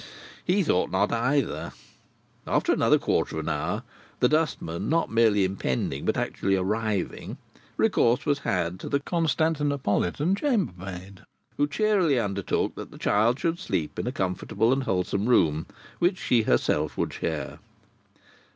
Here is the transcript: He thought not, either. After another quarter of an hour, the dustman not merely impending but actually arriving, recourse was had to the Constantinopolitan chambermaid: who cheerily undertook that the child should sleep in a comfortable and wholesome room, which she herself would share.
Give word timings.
He 0.43 0.63
thought 0.63 0.89
not, 0.89 1.11
either. 1.13 1.73
After 2.47 2.73
another 2.73 2.97
quarter 2.97 3.37
of 3.37 3.45
an 3.45 3.49
hour, 3.53 3.83
the 4.19 4.27
dustman 4.27 4.89
not 4.89 5.11
merely 5.11 5.45
impending 5.45 6.05
but 6.05 6.17
actually 6.17 6.55
arriving, 6.55 7.37
recourse 7.77 8.25
was 8.25 8.39
had 8.39 8.79
to 8.79 8.89
the 8.89 8.99
Constantinopolitan 8.99 10.35
chambermaid: 10.35 11.21
who 11.57 11.67
cheerily 11.67 12.19
undertook 12.19 12.73
that 12.73 12.89
the 12.89 12.97
child 12.97 13.37
should 13.39 13.59
sleep 13.59 13.99
in 13.99 14.07
a 14.07 14.11
comfortable 14.11 14.73
and 14.73 14.81
wholesome 14.85 15.27
room, 15.27 15.67
which 15.99 16.17
she 16.17 16.41
herself 16.41 16.97
would 16.97 17.13
share. 17.13 17.59